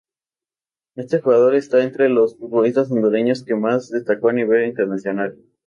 [0.95, 5.37] Este jugador, está entre los futbolistas hondureños que más destacó a nivel internacional.